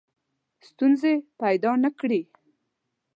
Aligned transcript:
ستونزې 0.67 1.13
پیدا 1.41 1.71
نه 1.83 1.89
کړي. 1.99 2.21